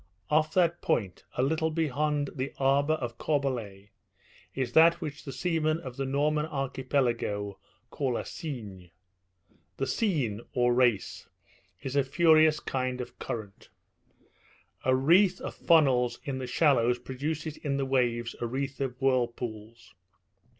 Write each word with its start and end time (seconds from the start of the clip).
Off 0.31 0.51
that 0.55 0.81
point, 0.81 1.25
a 1.37 1.43
little 1.43 1.69
beyond 1.69 2.31
the 2.33 2.49
harbour 2.57 2.95
of 2.95 3.19
Corbelets, 3.19 3.89
is 4.55 4.71
that 4.73 4.99
which 4.99 5.23
the 5.25 5.31
seamen 5.31 5.79
of 5.81 5.95
the 5.95 6.05
Norman 6.07 6.47
archipelago 6.47 7.59
call 7.91 8.17
a 8.17 8.25
"singe." 8.25 8.89
The 9.77 9.85
"singe," 9.85 10.41
or 10.53 10.73
race, 10.73 11.27
is 11.83 11.95
a 11.95 12.03
furious 12.03 12.59
kind 12.59 12.99
of 12.99 13.19
current. 13.19 13.69
A 14.83 14.95
wreath 14.95 15.39
of 15.39 15.53
funnels 15.53 16.17
in 16.23 16.39
the 16.39 16.47
shallows 16.47 16.97
produces 16.97 17.57
in 17.57 17.77
the 17.77 17.85
waves 17.85 18.35
a 18.41 18.47
wreath 18.47 18.81
of 18.81 18.99
whirlpools. 18.99 19.93